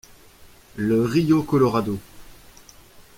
[0.77, 1.99] Le Rio-Colorado